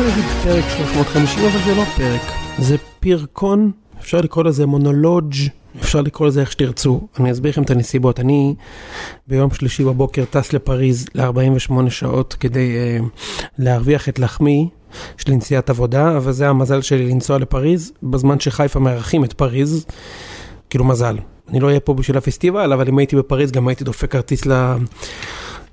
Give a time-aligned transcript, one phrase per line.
[0.00, 2.20] רוצה להגיד פרק 350, אבל זה לא פרק.
[2.58, 5.34] זה פרקון, אפשר לקרוא לזה מונולוג',
[5.80, 7.00] אפשר לקרוא לזה איך שתרצו.
[7.20, 8.20] אני אסביר לכם את הנסיבות.
[8.20, 8.54] אני
[9.26, 13.04] ביום שלישי בבוקר טס לפריז ל-48 שעות כדי uh,
[13.58, 14.68] להרוויח את לחמי.
[15.18, 19.86] יש לי נסיעת עבודה, אבל זה המזל שלי לנסוע לפריז, בזמן שחיפה מארחים את פריז.
[20.70, 21.16] כאילו מזל.
[21.48, 24.74] אני לא אהיה פה בשביל הפסטיבל, אבל אם הייתי בפריז גם הייתי דופק כרטיס ל...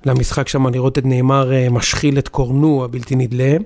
[0.08, 3.56] למשחק שם לראות את נאמר אה, משחיל את קורנו הבלתי נדלה,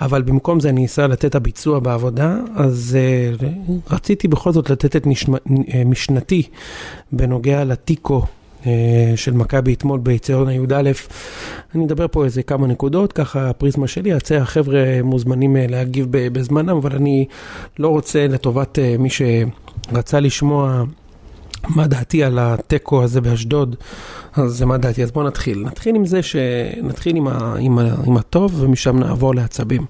[0.00, 2.98] אבל במקום זה אני אסע לתת הביצוע בעבודה, אז
[3.38, 5.38] uh, רציתי בכל זאת לתת את נשמע,
[5.74, 6.42] אה, משנתי
[7.12, 8.22] בנוגע לתיקו
[9.16, 10.90] של מכבי אתמול ביציון י"א.
[11.74, 16.96] אני אדבר פה איזה כמה נקודות, ככה הפריזמה שלי, יצא החבר'ה מוזמנים להגיב בזמנם, אבל
[16.96, 17.26] אני
[17.78, 20.84] לא רוצה לטובת מי שרצה לשמוע
[21.68, 23.76] מה דעתי על התיקו הזה באשדוד,
[24.32, 25.62] אז זה מה דעתי, אז בואו נתחיל.
[25.66, 29.86] נתחיל עם זה שנתחיל עם, ה, עם, ה, עם הטוב ומשם נעבור לעצבים.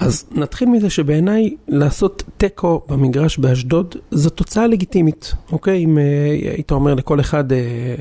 [0.00, 5.84] אז נתחיל מזה שבעיניי לעשות תיקו במגרש באשדוד זו תוצאה לגיטימית, אוקיי?
[5.84, 6.02] אם אה,
[6.54, 7.58] היית אומר לכל אחד אה,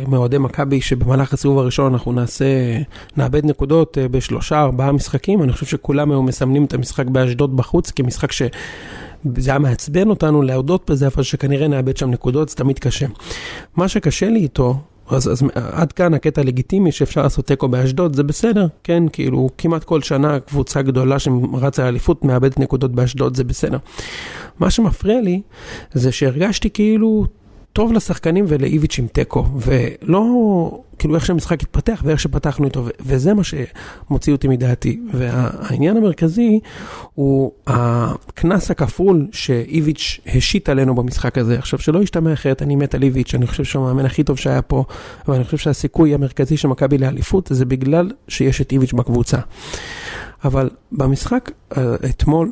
[0.08, 2.46] מאוהדי מכבי שבמהלך הסיבוב הראשון אנחנו נעשה,
[3.18, 7.92] נאבד נקודות אה, בשלושה ארבעה משחקים, אני חושב שכולם היו מסמנים את המשחק באשדוד בחוץ
[7.92, 8.42] כמשחק ש...
[9.38, 13.06] זה היה מעצבן אותנו להודות בזה, אבל שכנראה נאבד שם נקודות, זה תמיד קשה.
[13.76, 18.24] מה שקשה לי איתו, אז, אז עד כאן הקטע הלגיטימי שאפשר לעשות תיקו באשדוד, זה
[18.24, 23.78] בסדר, כן, כאילו כמעט כל שנה קבוצה גדולה שרצה לאליפות מאבדת נקודות באשדוד, זה בסדר.
[24.60, 25.42] מה שמפריע לי
[25.94, 27.26] זה שהרגשתי כאילו
[27.74, 30.24] טוב לשחקנים ולאיביץ' עם תיקו, ולא
[31.00, 35.00] כאילו איך שהמשחק התפתח ואיך שפתחנו איתו, וזה מה שמוציא אותי מדעתי.
[35.14, 36.60] והעניין המרכזי
[37.14, 41.58] הוא הקנס הכפול שאיביץ' השית עלינו במשחק הזה.
[41.58, 44.62] עכשיו, שלא ישתמע אחרת, אני מת על איביץ', אני חושב שהוא המאמן הכי טוב שהיה
[44.62, 44.84] פה,
[45.28, 49.38] ואני חושב שהסיכוי המרכזי של מכבי לאליפות זה בגלל שיש את איביץ' בקבוצה.
[50.44, 52.52] אבל במשחק אה, אתמול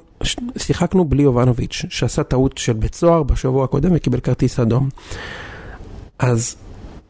[0.57, 4.89] שיחקנו בלי יובנוביץ', שעשה טעות של בית סוהר בשבוע הקודם וקיבל כרטיס אדום.
[6.19, 6.55] אז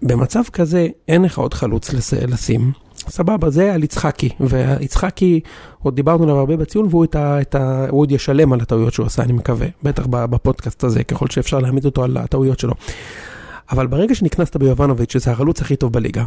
[0.02, 1.94] במצב כזה אין לך עוד חלוץ
[2.28, 2.72] לשים.
[3.10, 5.40] סבבה, זה על יצחקי, ויצחקי,
[5.80, 8.94] עוד דיברנו עליו הרבה בציון, והוא את ה, את ה, הוא עוד ישלם על הטעויות
[8.94, 12.74] שהוא עשה, אני מקווה, בטח בפודקאסט הזה, ככל שאפשר להעמיד אותו על הטעויות שלו.
[13.72, 16.24] אבל ברגע שנכנסת ביובנוביץ', שזה החלוץ הכי טוב בליגה,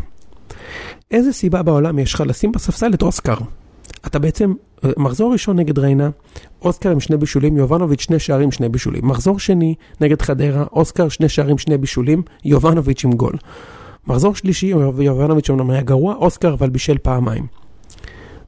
[1.11, 3.37] איזה סיבה בעולם יש לך לשים בספסל את אוסקר?
[4.07, 4.55] אתה בעצם,
[4.97, 6.11] מחזור ראשון נגד ריינה,
[6.63, 9.09] אוסקר עם שני בישולים, יובנוביץ' שני שערים, שני בישולים.
[9.09, 13.35] מחזור שני נגד חדרה, אוסקר שני שערים, שני בישולים, יובנוביץ' עם גול.
[14.07, 14.67] מחזור שלישי,
[14.99, 17.47] יובנוביץ' אומנם היה גרוע, אוסקר אבל בישל פעמיים.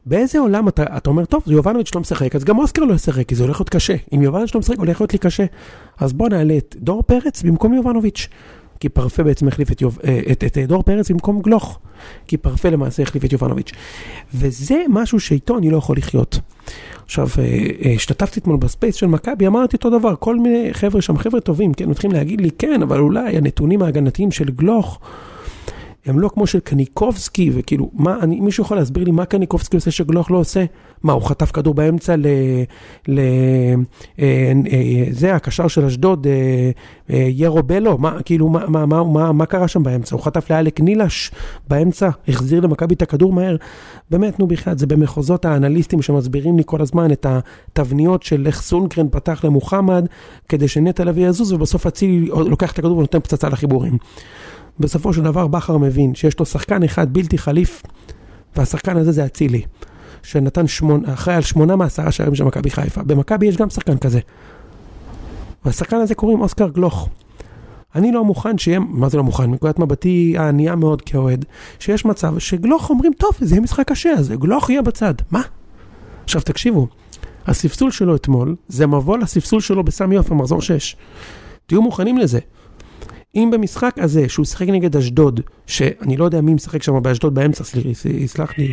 [0.06, 3.34] באיזה עולם אתה, אתה אומר, טוב, יובנוביץ' לא משחק, אז גם אוסקר לא ישחק, כי
[3.34, 3.94] זה הולך להיות קשה.
[4.14, 5.44] אם יובנוביץ' לא משחק, הולך להיות לי קשה.
[5.98, 8.28] אז בוא נעלה את דור פרץ במקום יובנוביץ'.
[8.82, 11.78] כי פרפה בעצם החליף את, יוב, אה, את, את, את דור פרץ במקום גלוך,
[12.26, 13.72] כי פרפה למעשה החליף את יובנוביץ'.
[14.34, 16.40] וזה משהו שאיתו אני לא יכול לחיות.
[17.04, 17.44] עכשיו, אה,
[17.84, 21.40] אה, השתתפתי אתמול ב space של מכבי, אמרתי אותו דבר, כל מיני חבר'ה שם, חבר'ה
[21.40, 24.98] טובים, כן, מתחילים להגיד לי, כן, אבל אולי הנתונים ההגנתיים של גלוך,
[26.06, 29.90] הם לא כמו של קניקובסקי, וכאילו, מה, אני, מישהו יכול להסביר לי מה קניקובסקי עושה
[29.90, 30.64] שגלוך לא עושה?
[31.02, 32.26] מה, הוא חטף כדור באמצע ל...
[33.08, 33.20] ל
[34.18, 36.70] אה, אה, זה, הקשר של אשדוד, אה,
[37.10, 40.16] אה, ירו בלו, מה, כאילו, מה, מה, מה, מה, מה קרה שם באמצע?
[40.16, 41.30] הוא חטף לאלק נילש
[41.68, 43.56] באמצע, החזיר למכבי את הכדור מהר.
[44.10, 49.06] באמת, נו בכלל, זה במחוזות האנליסטים שמסבירים לי כל הזמן את התבניות של איך סונגרן
[49.10, 50.06] פתח למוחמד,
[50.48, 53.98] כדי שנטע לביא יזוז, ובסוף אצילי לוקח את הכדור ונותן פצצה לחיבורים.
[54.80, 57.82] בסופו של דבר בכר מבין שיש לו שחקן אחד בלתי חליף,
[58.56, 59.62] והשחקן הזה זה אצילי,
[60.22, 63.02] שנתן שמונה, אחראי על שמונה מעשרה שערים של מכבי חיפה.
[63.02, 64.20] במכבי יש גם שחקן כזה.
[65.64, 67.08] והשחקן הזה קוראים אוסקר גלוך.
[67.94, 69.50] אני לא מוכן שיהיה, מה זה לא מוכן?
[69.50, 71.44] מנקודת מבטי הענייה מאוד כאוהד,
[71.78, 75.14] שיש מצב שגלוך אומרים, טוב, זה יהיה משחק קשה, אז גלוך יהיה בצד.
[75.30, 75.42] מה?
[76.24, 76.88] עכשיו תקשיבו,
[77.46, 80.96] הספסול שלו אתמול, זה מבוא לספסול שלו בסמי עופר, מחזור 6.
[81.66, 82.38] תהיו מוכנים לזה.
[83.34, 87.64] אם במשחק הזה, שהוא שיחק נגד אשדוד, שאני לא יודע מי משחק שם באשדוד באמצע,
[88.26, 88.72] סלח לי.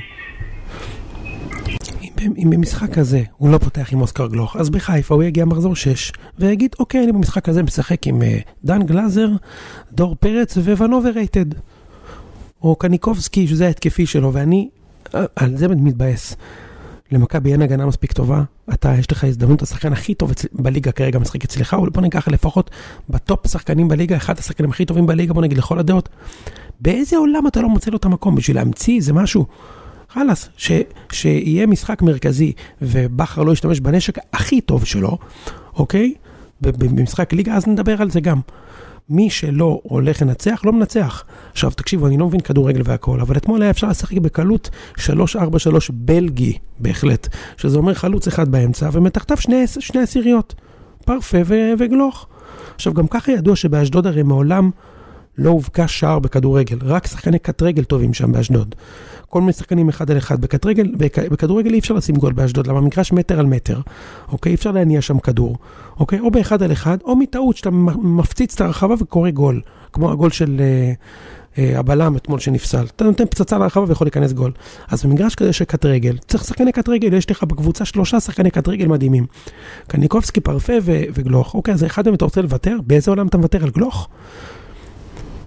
[2.38, 6.12] אם, במשחק הזה הוא לא פותח עם אוסקר גלוך, אז בחיפה הוא יגיע מחזור 6
[6.40, 8.26] ויגיד, אוקיי, אני במשחק הזה משחק עם אה,
[8.66, 9.30] דן גלאזר,
[9.92, 11.46] דור פרץ וואן overrated.
[12.62, 14.70] או קניקובסקי, שזה ההתקפי שלו, ואני
[15.16, 16.36] אה, על זה מתבאס.
[17.12, 21.44] למכבי אין הגנה מספיק טובה, אתה, יש לך הזדמנות, השחקן הכי טוב בליגה כרגע משחק
[21.44, 22.70] אצלך, או בוא ניקח לפחות
[23.10, 26.10] בטופ שחקנים בליגה, אחד השחקנים הכי טובים בליגה, בוא נגיד לכל הדעות.
[26.82, 29.46] באיזה עולם אתה לא מוצא לו את המקום בשביל להמציא איזה משהו?
[30.10, 30.50] חלאס,
[31.12, 35.18] שיהיה משחק מרכזי ובכר לא ישתמש בנשק הכי טוב שלו,
[35.76, 36.14] אוקיי?
[36.62, 38.40] במשחק ליגה, אז נדבר על זה גם.
[39.10, 41.24] מי שלא הולך לנצח, לא מנצח.
[41.52, 45.00] עכשיו, תקשיבו, אני לא מבין כדורגל והכל, אבל אתמול היה אפשר לשחק בקלות 3-4-3
[45.92, 47.28] בלגי, בהחלט.
[47.58, 50.56] שזה אומר חלוץ אחד באמצע, ומתחתיו שני, שני עשיריות,
[51.06, 51.38] פרפה
[51.80, 52.28] וגלוך.
[52.76, 54.70] עכשיו, גם ככה ידוע שבאשדוד הרי מעולם
[55.40, 58.76] לא הובקע שער בכדורגל, רק שחקני קט רגל טובים שם באשדוד.
[59.30, 60.42] כל מיני שחקנים אחד על אחד.
[60.42, 60.92] בכדורגל,
[61.32, 63.82] בכדורגל אי אפשר לשים גול באשדוד, למה מגרש מטר על מטר,
[64.32, 64.50] אוקיי?
[64.50, 65.58] אי אפשר להניע שם כדור,
[66.00, 66.20] אוקיי?
[66.20, 67.70] או באחד על אחד, או מטעות שאתה
[68.02, 69.62] מפציץ את הרחבה וקורא גול,
[69.94, 70.94] כמו הגול של אה,
[71.58, 72.86] אה, הבלם אתמול שנפסל.
[72.96, 74.52] אתה נותן פצצה לרחבה ויכול להיכנס גול.
[74.88, 78.52] אז במגרש כזה של קט רגל, צריך שחקני קט רגל, יש לך בקבוצה שלושה שחקני
[78.52, 79.26] קט רגל מדהימים.
[79.88, 81.54] קניקובסקי, פרפה ו- וגלוך.
[81.54, 82.78] אוקיי, אז אחד מהם אתה רוצה לוותר?
[82.88, 84.10] באיזה עולם אתה מוותר על גלוך?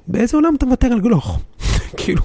[0.07, 1.41] באיזה עולם אתה מוותר על גלוך?
[1.97, 2.23] כאילו,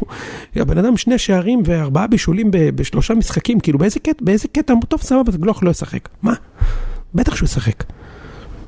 [0.56, 5.32] הבן אדם שני שערים וארבעה בישולים בשלושה משחקים, כאילו באיזה קטע, באיזה קטע, טוב סבבה,
[5.32, 6.10] גלוך לא ישחק.
[6.22, 6.34] מה?
[7.16, 7.84] בטח שהוא ישחק.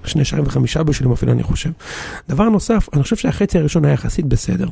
[0.05, 1.69] שני שערים וחמישה בישולים אפילו אני חושב.
[2.29, 4.67] דבר נוסף, אני חושב שהחצי הראשון היה יחסית בסדר.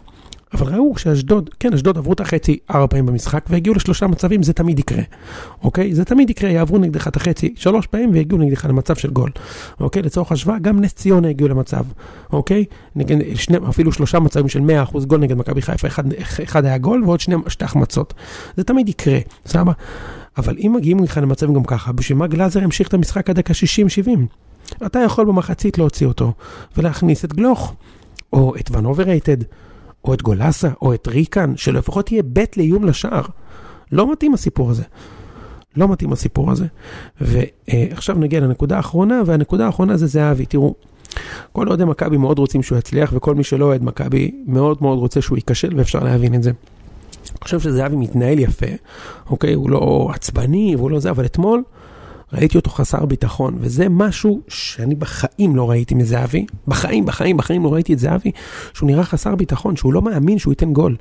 [0.54, 4.54] אבל ראו שאשדוד, כן, אשדוד עברו את החצי ארבע פעמים במשחק והגיעו לשלושה מצבים, זה
[4.54, 5.02] תמיד יקרה,
[5.64, 5.96] אוקיי?
[5.96, 9.32] זה תמיד יקרה, יעברו נגדך את החצי שלוש פעמים ויגיעו נגדך למצב של גול,
[9.80, 10.02] אוקיי?
[10.02, 11.84] לצורך השוואה, גם נס ציונה הגיעו למצב,
[12.34, 12.66] אוקיי?
[12.96, 14.60] נגד, שני, אפילו שלושה מצבים של
[14.94, 16.04] 100% גול נגד מכבי חיפה, אחד,
[16.44, 18.14] אחד היה גול ועוד שני, שתי החמצות.
[18.58, 19.72] זה תמיד יקרה, סבבה?
[20.38, 23.54] אבל אם מגיעים לך למצבים גם ככה, בשביל מה גלאזר ימשיך את המשחק עד דקה
[24.74, 24.86] 60-70?
[24.86, 26.34] אתה יכול במחצית להוציא אותו
[26.78, 27.74] ולהכניס את גלוך,
[28.34, 29.38] או את ון overrated.
[30.08, 33.22] או את גולסה, או את ריקן, שלפחות יהיה בית לאיום לשער.
[33.92, 34.84] לא מתאים הסיפור הזה.
[35.78, 36.66] לא מתאים הסיפור הזה.
[37.22, 40.46] ועכשיו נגיע לנקודה האחרונה, והנקודה האחרונה זה זהבי.
[40.46, 40.76] תראו,
[41.52, 45.22] כל אוהדי מכבי מאוד רוצים שהוא יצליח, וכל מי שלא אוהד מכבי מאוד מאוד רוצה
[45.22, 46.52] שהוא ייכשל, ואפשר להבין את זה.
[47.30, 48.66] אני חושב שזהבי מתנהל יפה,
[49.30, 49.54] אוקיי?
[49.54, 51.64] הוא לא עצבני והוא לא זה, אבל אתמול
[52.34, 57.74] ראיתי אותו חסר ביטחון, וזה משהו שאני בחיים לא ראיתי מזהבי, בחיים, בחיים, בחיים לא
[57.74, 58.32] ראיתי את זהבי,
[58.74, 60.96] שהוא נראה חסר ביטחון, שהוא לא מאמין שהוא ייתן גול.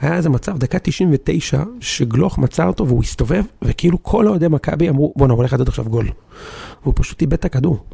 [0.00, 5.12] היה איזה מצב, דקה 99, שגלוך מצא אותו והוא הסתובב, וכאילו כל אוהדי מכבי אמרו,
[5.16, 6.08] בואנה, הוא הולך לתת עכשיו גול.
[6.82, 7.84] והוא פשוט איבד את הכדור.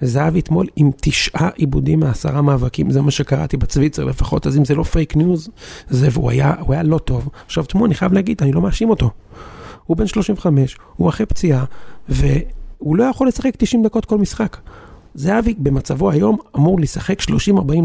[0.00, 4.74] זהבי אתמול עם תשעה איבודים מעשרה מאבקים, זה מה שקראתי בטוויטר לפחות, אז אם זה
[4.74, 5.48] לא פייק ניוז,
[5.88, 7.28] זה, והוא היה, היה לא טוב.
[7.46, 9.10] עכשיו תשמעו, אני חייב להגיד, אני לא מאשים אותו.
[9.86, 11.64] הוא בן 35, הוא אחרי פציעה,
[12.08, 14.56] והוא לא יכול לשחק 90 דקות כל משחק.
[15.14, 17.24] זהבי במצבו היום אמור לשחק 30-40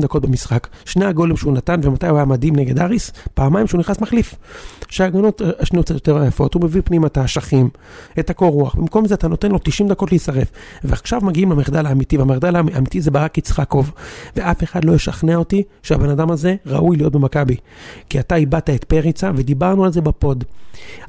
[0.01, 0.67] דקות במשחק.
[0.85, 3.11] שני הגולים שהוא נתן, ומתי הוא היה מדהים נגד אריס?
[3.33, 4.35] פעמיים שהוא נכנס מחליף.
[4.89, 7.69] שההגנות השניות קצת יותר יפות, הוא מביא פנימה את האשכים,
[8.19, 8.75] את הקור רוח.
[8.75, 10.51] במקום זה אתה נותן לו 90 דקות להישרף.
[10.83, 13.91] ועכשיו מגיעים למחדל האמיתי, והמחדל האמיתי זה ברק יצחקוב.
[14.35, 17.55] ואף אחד לא ישכנע אותי שהבן אדם הזה ראוי להיות במכבי.
[18.09, 20.43] כי אתה איבדת את פריצה, ודיברנו על זה בפוד.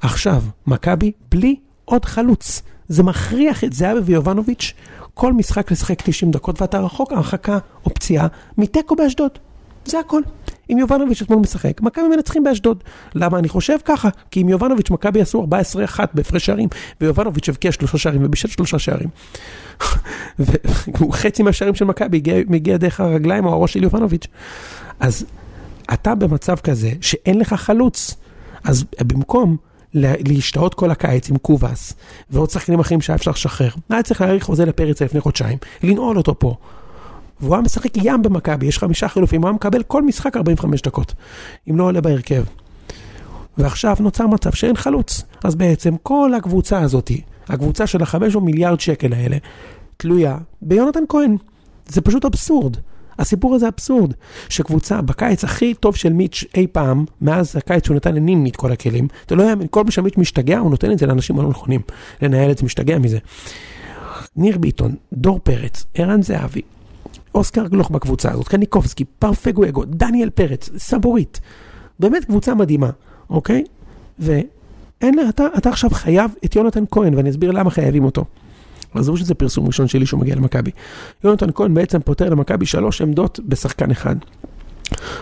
[0.01, 2.63] עכשיו, מכבי בלי עוד חלוץ.
[2.91, 4.73] זה מכריח את זהבי ויובנוביץ'
[5.15, 8.27] כל משחק לשחק 90 דקות ואתה רחוק הרחקה או פציעה
[8.59, 9.31] מתיקו באשדוד.
[9.85, 10.23] זה הכל.
[10.73, 12.85] אם יובנוביץ' אתמול משחק, מכבי מנצחים באשדוד.
[13.15, 14.09] למה אני חושב ככה?
[14.31, 15.47] כי עם יובנוביץ' מכבי עשו
[15.97, 16.69] 14-1 בהפרש שערים,
[17.01, 19.09] ויובנוביץ' הבקיע שלושה שערים ובישל שלושה שערים.
[21.09, 24.27] וחצי מהשערים של מכבי מגיע דרך הרגליים או הראש של יובנוביץ'.
[25.01, 25.27] אז
[25.93, 28.17] אתה במצב כזה שאין לך חלוץ,
[28.65, 29.57] אז במקום
[29.95, 31.93] להשתהות כל הקיץ עם קובאס
[32.31, 33.71] ועוד שחקנים אחרים שהיה אפשר לשחרר.
[33.91, 36.55] היה צריך להאריך חוזה לפריצה לפני חודשיים, לנעול אותו פה.
[37.41, 41.15] והוא היה משחק ים במכבי, יש חמישה חילופים, הוא היה מקבל כל משחק 45 דקות,
[41.71, 42.45] אם לא עולה בהרכב.
[43.59, 45.23] ועכשיו נוצר מצב שאין חלוץ.
[45.45, 47.11] אז בעצם כל הקבוצה הזאת,
[47.49, 49.37] הקבוצה של החמש מיליארד שקל האלה,
[49.97, 51.37] תלויה ביונתן כהן.
[51.87, 52.77] זה פשוט אבסורד.
[53.19, 54.13] הסיפור הזה אבסורד,
[54.49, 58.73] שקבוצה בקיץ הכי טוב של מיץ' אי פעם, מאז הקיץ שהוא נתן לנימני את כל
[58.73, 61.81] הכלים, אתה לא יודע, כל פעם שמיץ' משתגע, הוא נותן את זה לאנשים הלא נכונים,
[62.23, 63.19] לנהל את זה, משתגע מזה.
[64.37, 66.63] ניר ביטון, דור פרץ, ערן זהבי,
[67.35, 71.41] אוסקר גלוך בקבוצה הזאת, קניקובסקי, פרפגואגו, דניאל פרץ, סבורית,
[72.01, 72.91] באמת קבוצה מדהימה,
[73.31, 73.65] אוקיי?
[74.19, 78.25] ואין לה, אתה, אתה עכשיו חייב את יונתן כהן, ואני אסביר למה חייבים אותו.
[78.95, 80.71] עזבו שזה פרסום ראשון שלי שהוא מגיע למכבי.
[81.25, 84.17] יונתן כהן בעצם פותר למכבי שלוש עמדות בשחקן אחד.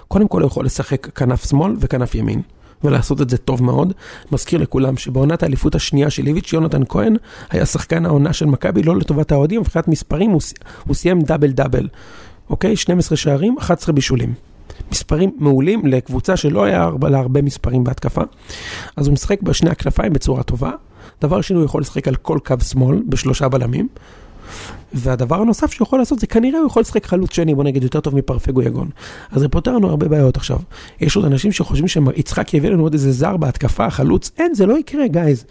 [0.09, 2.43] קודם כל הוא יכול לשחק כנף שמאל וכנף ימין.
[2.85, 3.93] ולעשות את זה טוב מאוד.
[4.33, 7.17] מזכיר לכולם שבעונת האליפות השנייה של איביץ', יונתן כהן
[7.51, 10.41] היה שחקן העונה של מכבי, לא לטובת האוהדים, מבחינת מספרים הוא,
[10.87, 11.89] הוא סיים דאבל דאבל.
[12.51, 12.77] אוקיי?
[12.77, 14.35] 12 שערים, 11 בישולים.
[14.93, 18.23] מספרים מעולים לקבוצה שלא היה לה הרבה מספרים בהתקפה.
[18.97, 20.71] אז הוא משחק בשני הכנפיים בצורה טובה.
[21.21, 23.89] דבר שני, הוא יכול לשחק על כל קו שמאל בשלושה בלמים.
[24.93, 28.01] והדבר הנוסף שהוא יכול לעשות זה כנראה הוא יכול לשחק חלוץ שני, בוא נגיד יותר
[28.01, 28.89] טוב מפרפגו יגון.
[29.33, 30.59] אז זה פותר לנו הרבה בעיות עכשיו.
[31.01, 34.79] יש עוד אנשים שחושבים שיצחק יביא לנו עוד איזה זר בהתקפה, חלוץ, אין, זה לא
[34.79, 35.45] יקרה, גייז.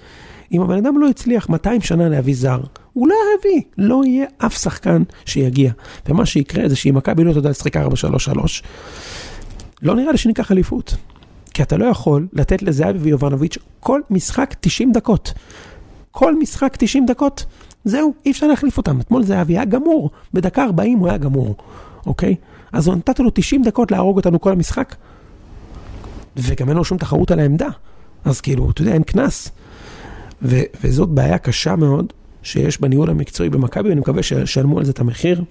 [0.51, 2.59] אם הבן אדם לא הצליח 200 שנה להביא זר,
[2.93, 5.71] הוא לא יביא, לא יהיה אף שחקן שיגיע.
[6.09, 7.79] ומה שיקרה זה שאם מכבי לא תדע לשחק 4-3-3,
[9.81, 10.95] לא נראה לי שניקח אליפות.
[11.57, 15.33] כי אתה לא יכול לתת לזהבי ויובנוביץ' כל משחק 90 דקות.
[16.11, 17.45] כל משחק 90 דקות,
[17.85, 18.99] זהו, אי אפשר להחליף אותם.
[18.99, 21.55] אתמול זהבי היה גמור, בדקה 40 הוא היה גמור,
[22.05, 22.35] אוקיי?
[22.71, 24.95] אז נתת לו 90 דקות להרוג אותנו כל המשחק,
[26.35, 27.69] וגם אין לו שום תחרות על העמדה.
[28.25, 29.51] אז כאילו, אתה יודע, אין קנס.
[30.41, 35.43] וזאת בעיה קשה מאוד שיש בניהול המקצועי במכבי, ואני מקווה שישלמו על זה את המחיר.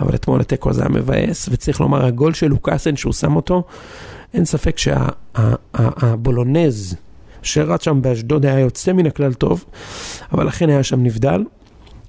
[0.00, 3.62] אבל אתמול התיקו הזה היה מבאס, וצריך לומר, הגול של לוקאסן שהוא שם אותו,
[4.34, 4.78] אין ספק
[5.74, 6.96] שהבולונז
[7.42, 9.64] שרץ שם באשדוד היה יוצא מן הכלל טוב,
[10.32, 11.44] אבל לכן היה שם נבדל,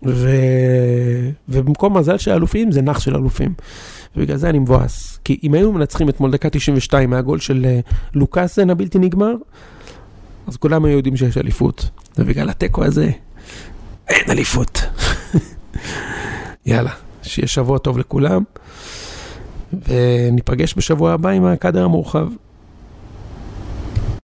[0.06, 0.30] ו...
[1.50, 3.54] ובמקום מזל של אלופים זה נח של אלופים.
[4.16, 5.20] ובגלל זה אני מבואס.
[5.24, 7.80] כי אם היינו מנצחים אתמול דקה 92 מהגול של אה,
[8.14, 9.34] לוקאסן הבלתי נגמר,
[10.48, 11.90] אז כולם היו יודעים שיש אליפות.
[12.18, 13.10] ובגלל התיקו הזה,
[14.08, 14.82] אין אליפות.
[16.66, 16.92] יאללה,
[17.30, 18.44] שיהיה שבוע טוב לכולם,
[19.74, 22.28] וניפגש בשבוע הבא עם הקאדר המורחב.